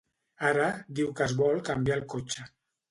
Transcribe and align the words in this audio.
Ara, 0.51 0.69
diu 1.01 1.13
que 1.21 1.29
es 1.29 1.37
vol 1.43 1.63
canviar 1.71 2.01
el 2.03 2.07
cotxe. 2.17 2.51